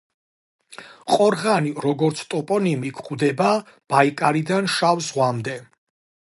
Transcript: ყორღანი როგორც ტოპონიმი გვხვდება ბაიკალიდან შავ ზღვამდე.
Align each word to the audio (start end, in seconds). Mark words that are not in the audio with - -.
ყორღანი 1.15 1.73
როგორც 1.85 2.23
ტოპონიმი 2.31 2.93
გვხვდება 2.97 3.51
ბაიკალიდან 3.95 4.73
შავ 4.79 5.05
ზღვამდე. 5.11 5.61